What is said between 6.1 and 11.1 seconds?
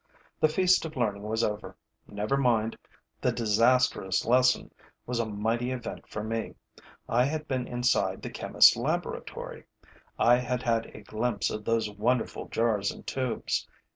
me. I had been inside the chemist's laboratory; I had had a